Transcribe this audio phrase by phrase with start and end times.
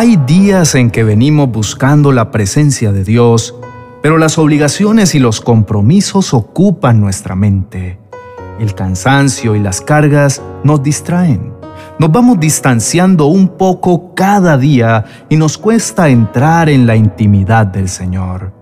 [0.00, 3.54] Hay días en que venimos buscando la presencia de Dios,
[4.00, 7.98] pero las obligaciones y los compromisos ocupan nuestra mente.
[8.58, 11.52] El cansancio y las cargas nos distraen.
[11.98, 17.90] Nos vamos distanciando un poco cada día y nos cuesta entrar en la intimidad del
[17.90, 18.54] Señor.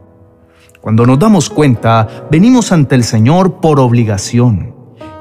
[0.80, 4.74] Cuando nos damos cuenta, venimos ante el Señor por obligación.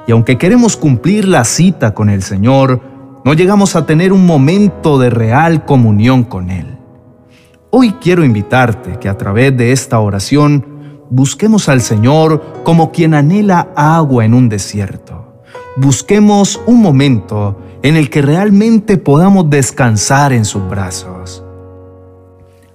[0.07, 2.96] Y aunque queremos cumplir la cita con el Señor,
[3.28, 6.78] no llegamos a tener un momento de real comunión con Él.
[7.71, 10.65] Hoy quiero invitarte que a través de esta oración
[11.10, 15.43] busquemos al Señor como quien anhela agua en un desierto.
[15.75, 21.44] Busquemos un momento en el que realmente podamos descansar en sus brazos.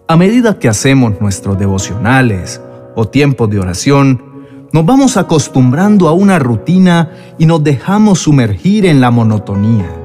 [0.06, 2.60] A medida que hacemos nuestros devocionales
[2.94, 4.22] o tiempos de oración,
[4.70, 10.01] nos vamos acostumbrando a una rutina y nos dejamos sumergir en la monotonía.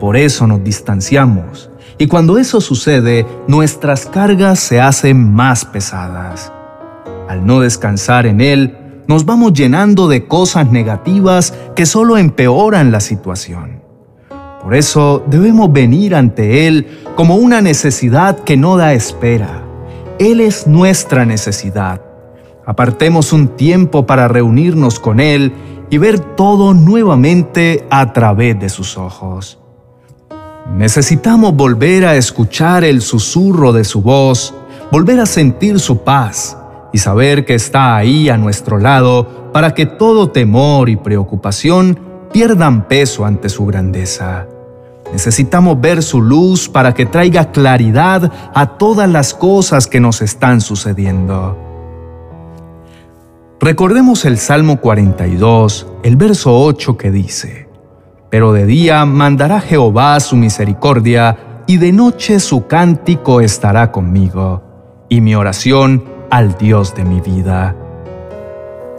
[0.00, 1.70] Por eso nos distanciamos.
[1.98, 6.52] Y cuando eso sucede, nuestras cargas se hacen más pesadas.
[7.28, 8.76] Al no descansar en Él,
[9.08, 13.82] nos vamos llenando de cosas negativas que solo empeoran la situación.
[14.62, 16.86] Por eso debemos venir ante Él
[17.16, 19.64] como una necesidad que no da espera.
[20.18, 22.02] Él es nuestra necesidad.
[22.66, 25.52] Apartemos un tiempo para reunirnos con Él
[25.90, 29.58] y ver todo nuevamente a través de sus ojos.
[30.74, 34.54] Necesitamos volver a escuchar el susurro de su voz,
[34.92, 36.56] volver a sentir su paz
[36.92, 41.98] y saber que está ahí a nuestro lado para que todo temor y preocupación
[42.32, 44.46] pierdan peso ante su grandeza.
[45.12, 50.60] Necesitamos ver su luz para que traiga claridad a todas las cosas que nos están
[50.60, 51.56] sucediendo.
[53.58, 57.67] Recordemos el Salmo 42, el verso 8 que dice,
[58.30, 64.62] pero de día mandará Jehová su misericordia, y de noche su cántico estará conmigo,
[65.08, 67.76] y mi oración al Dios de mi vida.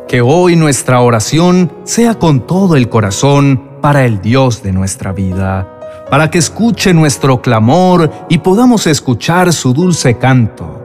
[0.07, 5.67] Que hoy nuestra oración sea con todo el corazón para el Dios de nuestra vida,
[6.09, 10.78] para que escuche nuestro clamor y podamos escuchar su dulce canto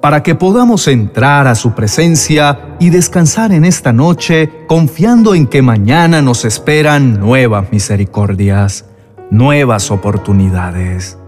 [0.00, 5.62] para que podamos entrar a su presencia y descansar en esta noche confiando en que
[5.62, 8.86] mañana nos esperan nuevas misericordias,
[9.30, 11.18] nuevas oportunidades.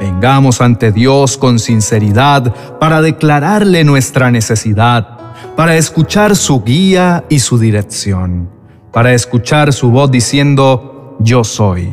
[0.00, 5.18] Vengamos ante Dios con sinceridad para declararle nuestra necesidad,
[5.54, 8.50] para escuchar su guía y su dirección,
[8.92, 11.92] para escuchar su voz diciendo, yo soy,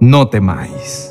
[0.00, 1.09] no temáis.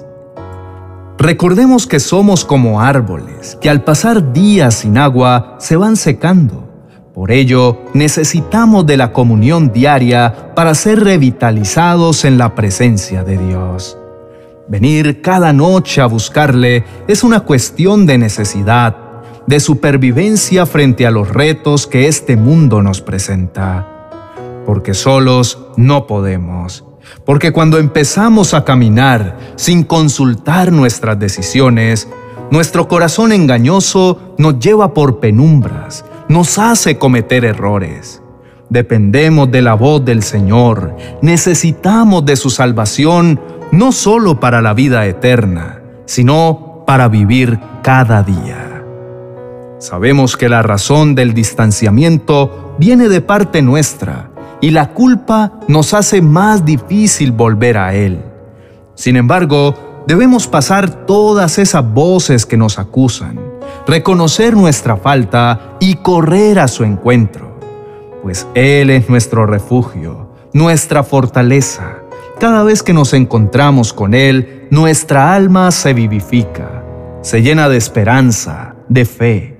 [1.19, 6.65] Recordemos que somos como árboles que al pasar días sin agua se van secando.
[7.13, 13.97] Por ello, necesitamos de la comunión diaria para ser revitalizados en la presencia de Dios.
[14.69, 18.95] Venir cada noche a buscarle es una cuestión de necesidad,
[19.45, 24.09] de supervivencia frente a los retos que este mundo nos presenta.
[24.65, 26.85] Porque solos no podemos
[27.25, 32.07] porque cuando empezamos a caminar sin consultar nuestras decisiones,
[32.51, 38.21] nuestro corazón engañoso nos lleva por penumbras, nos hace cometer errores.
[38.69, 43.39] Dependemos de la voz del Señor, necesitamos de su salvación
[43.71, 48.83] no solo para la vida eterna, sino para vivir cada día.
[49.79, 54.28] Sabemos que la razón del distanciamiento viene de parte nuestra,
[54.61, 58.21] y la culpa nos hace más difícil volver a Él.
[58.95, 63.39] Sin embargo, debemos pasar todas esas voces que nos acusan,
[63.87, 67.59] reconocer nuestra falta y correr a su encuentro,
[68.21, 71.99] pues Él es nuestro refugio, nuestra fortaleza.
[72.39, 76.83] Cada vez que nos encontramos con Él, nuestra alma se vivifica,
[77.21, 79.57] se llena de esperanza, de fe.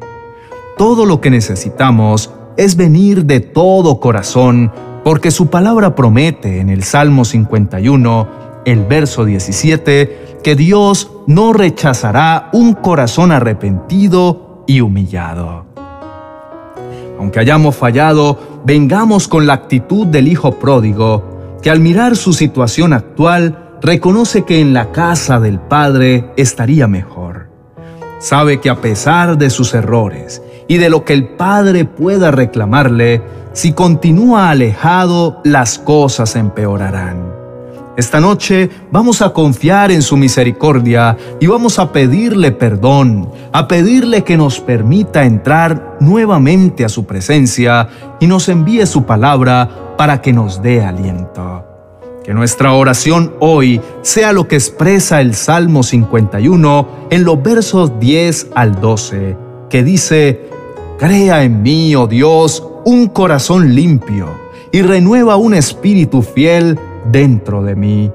[0.77, 4.71] Todo lo que necesitamos es venir de todo corazón
[5.03, 8.27] porque su palabra promete en el Salmo 51,
[8.65, 15.65] el verso 17, que Dios no rechazará un corazón arrepentido y humillado.
[17.19, 22.93] Aunque hayamos fallado, vengamos con la actitud del Hijo pródigo, que al mirar su situación
[22.93, 27.49] actual, reconoce que en la casa del Padre estaría mejor.
[28.19, 33.21] Sabe que a pesar de sus errores y de lo que el Padre pueda reclamarle,
[33.51, 37.33] si continúa alejado, las cosas empeorarán.
[37.97, 44.23] Esta noche vamos a confiar en su misericordia y vamos a pedirle perdón, a pedirle
[44.23, 47.89] que nos permita entrar nuevamente a su presencia
[48.21, 51.65] y nos envíe su palabra para que nos dé aliento
[52.23, 58.51] Que nuestra oración hoy sea lo que expresa el Salmo 51 en los versos 10
[58.55, 59.35] al 12,
[59.69, 60.49] que dice,
[60.99, 64.27] Crea en mí, oh Dios, un corazón limpio
[64.69, 66.77] y renueva un espíritu fiel
[67.09, 68.11] dentro de mí.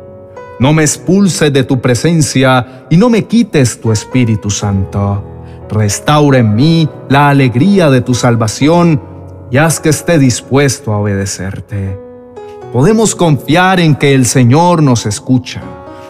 [0.61, 5.25] No me expulses de tu presencia y no me quites tu Espíritu Santo.
[5.71, 9.01] Restaura en mí la alegría de tu salvación
[9.51, 11.99] y haz que esté dispuesto a obedecerte.
[12.71, 15.63] Podemos confiar en que el Señor nos escucha.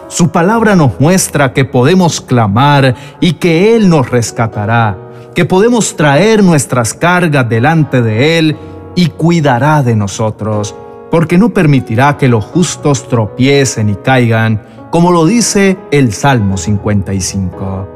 [0.07, 4.97] Su palabra nos muestra que podemos clamar y que Él nos rescatará,
[5.33, 8.57] que podemos traer nuestras cargas delante de Él
[8.95, 10.75] y cuidará de nosotros
[11.15, 14.61] porque no permitirá que los justos tropiecen y caigan,
[14.91, 17.87] como lo dice el Salmo 55.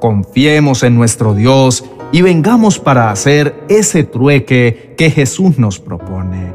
[0.00, 6.52] Confiemos en nuestro Dios y vengamos para hacer ese trueque que Jesús nos propone.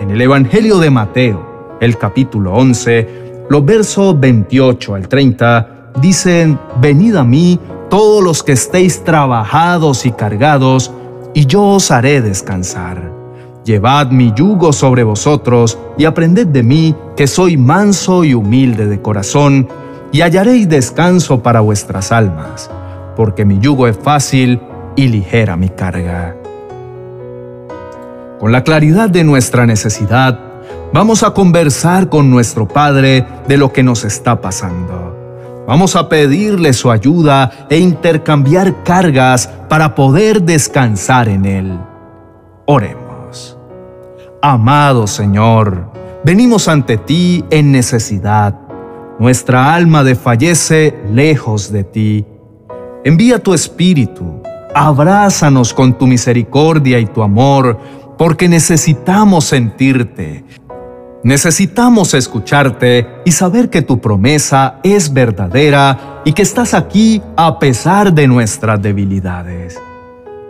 [0.00, 7.16] En el Evangelio de Mateo, el capítulo 11, los versos 28 al 30, dicen, Venid
[7.16, 7.58] a mí
[7.90, 10.90] todos los que estéis trabajados y cargados,
[11.34, 13.12] y yo os haré descansar.
[13.64, 19.00] Llevad mi yugo sobre vosotros y aprended de mí, que soy manso y humilde de
[19.00, 19.68] corazón,
[20.10, 22.70] y hallaréis descanso para vuestras almas,
[23.16, 24.60] porque mi yugo es fácil
[24.96, 26.36] y ligera mi carga.
[28.38, 30.51] Con la claridad de nuestra necesidad,
[30.92, 35.12] vamos a conversar con nuestro Padre de lo que nos está pasando.
[35.66, 41.78] Vamos a pedirle su ayuda e intercambiar cargas para poder descansar en Él.
[42.66, 43.56] Oremos.
[44.42, 45.90] Amado Señor,
[46.24, 48.58] venimos ante ti en necesidad.
[49.18, 52.26] Nuestra alma desfallece lejos de ti.
[53.04, 54.42] Envía tu espíritu,
[54.74, 57.78] abrázanos con tu misericordia y tu amor,
[58.22, 60.44] porque necesitamos sentirte.
[61.24, 68.12] Necesitamos escucharte y saber que tu promesa es verdadera y que estás aquí a pesar
[68.12, 69.76] de nuestras debilidades.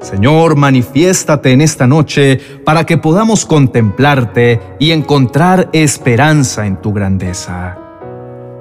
[0.03, 7.79] Señor, manifiéstate en esta noche para que podamos contemplarte y encontrar esperanza en tu grandeza.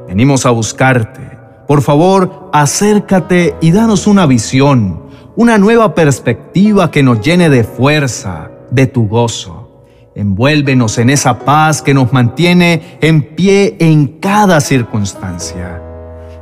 [0.08, 1.38] Venimos a buscarte.
[1.68, 5.02] Por favor, acércate y danos una visión,
[5.36, 9.86] una nueva perspectiva que nos llene de fuerza, de tu gozo.
[10.16, 15.82] Envuélvenos en esa paz que nos mantiene en pie en cada circunstancia.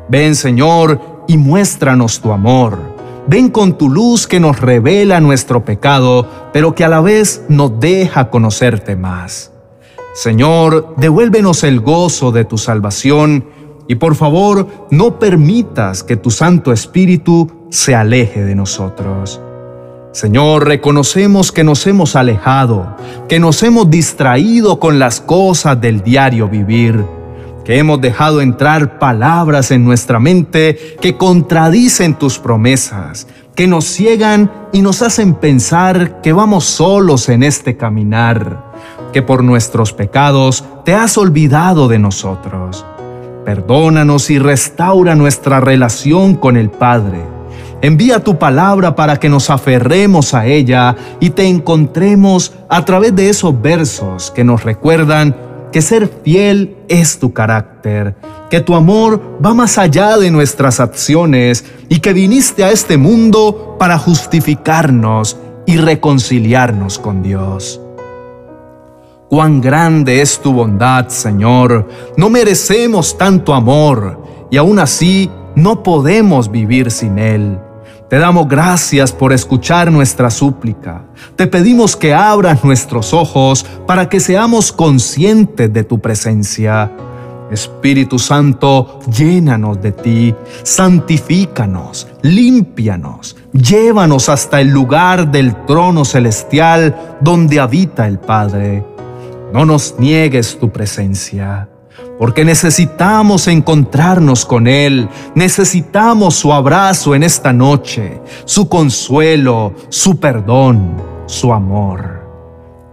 [0.08, 3.00] Ven, Señor, y muéstranos tu amor
[3.30, 7.80] Ven con tu luz que nos revela nuestro pecado, pero que a la vez nos
[7.80, 9.52] deja conocerte más.
[10.16, 13.46] Señor, devuélvenos el gozo de tu salvación
[13.88, 19.40] y por favor no permitas que tu Santo Espíritu se aleje de nosotros.
[20.12, 22.96] Señor, reconocemos que nos hemos alejado,
[23.28, 27.06] que nos hemos distraído con las cosas del diario vivir
[27.70, 34.52] que hemos dejado entrar palabras en nuestra mente que contradicen tus promesas, que nos ciegan
[34.74, 38.74] y nos hacen pensar que vamos solos en este caminar,
[39.14, 42.88] que por nuestros pecados te has olvidado de nosotros.
[43.46, 47.39] Perdónanos y restaura nuestra relación con el Padre.
[47.82, 53.30] Envía tu palabra para que nos aferremos a ella y te encontremos a través de
[53.30, 55.36] esos versos que nos recuerdan
[55.72, 58.16] que ser fiel es tu carácter,
[58.50, 63.78] que tu amor va más allá de nuestras acciones y que viniste a este mundo
[63.80, 67.80] para justificarnos y reconciliarnos con Dios.
[69.30, 71.88] Cuán grande es tu bondad, Señor.
[72.18, 77.60] No merecemos tanto amor y aún así no podemos vivir sin Él.
[78.10, 81.04] Te damos gracias por escuchar nuestra súplica.
[81.36, 86.92] Te pedimos que abras nuestros ojos para que seamos conscientes de tu presencia.
[87.52, 97.60] Espíritu Santo, llénanos de ti, santifícanos, límpianos, llévanos hasta el lugar del trono celestial donde
[97.60, 98.84] habita el Padre.
[99.54, 101.70] No nos niegues tu presencia
[102.20, 111.02] porque necesitamos encontrarnos con Él, necesitamos su abrazo en esta noche, su consuelo, su perdón,
[111.28, 112.20] su amor.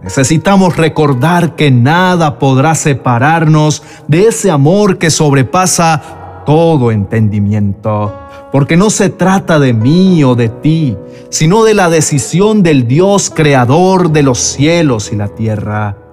[0.01, 8.17] Necesitamos recordar que nada podrá separarnos de ese amor que sobrepasa todo entendimiento,
[8.53, 10.95] porque no se trata de mí o de ti,
[11.29, 16.06] sino de la decisión del Dios creador de los cielos y la tierra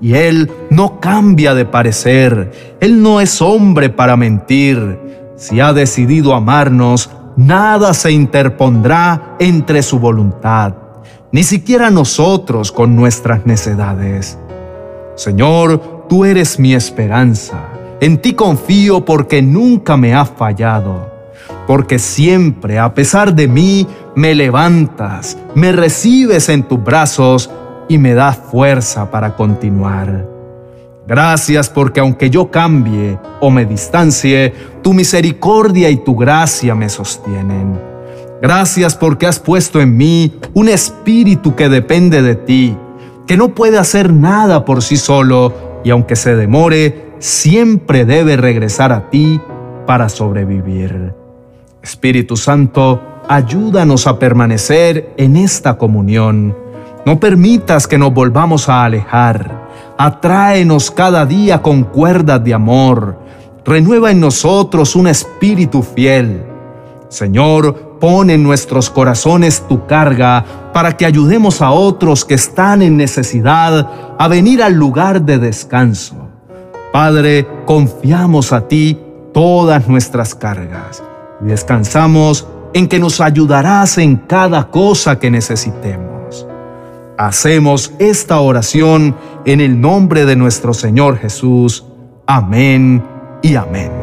[0.00, 2.76] y Él no cambia de parecer.
[2.80, 4.98] Él no es hombre para mentir.
[5.36, 10.74] Si ha decidido amarnos, nada se interpondrá entre su voluntad,
[11.32, 14.38] ni siquiera nosotros con nuestras necedades.
[15.14, 17.68] Señor, tú eres mi esperanza.
[18.00, 21.10] En ti confío porque nunca me has fallado.
[21.66, 27.50] Porque siempre, a pesar de mí, me levantas, me recibes en tus brazos
[27.90, 30.24] y me das fuerza para continuar.
[31.08, 37.80] Gracias porque aunque yo cambie o me distancie, tu misericordia y tu gracia me sostienen.
[38.40, 42.76] Gracias porque has puesto en mí un espíritu que depende de ti,
[43.26, 48.92] que no puede hacer nada por sí solo y aunque se demore, siempre debe regresar
[48.92, 49.40] a ti
[49.84, 51.12] para sobrevivir.
[51.82, 56.69] Espíritu Santo, ayúdanos a permanecer en esta comunión.
[57.06, 59.68] No permitas que nos volvamos a alejar.
[59.96, 63.18] Atráenos cada día con cuerdas de amor.
[63.64, 66.44] Renueva en nosotros un espíritu fiel.
[67.08, 72.96] Señor, pon en nuestros corazones tu carga para que ayudemos a otros que están en
[72.96, 76.16] necesidad a venir al lugar de descanso.
[76.92, 78.98] Padre, confiamos a ti
[79.32, 81.02] todas nuestras cargas
[81.42, 86.09] y descansamos en que nos ayudarás en cada cosa que necesitemos.
[87.20, 91.84] Hacemos esta oración en el nombre de nuestro Señor Jesús.
[92.26, 93.04] Amén
[93.42, 93.99] y amén.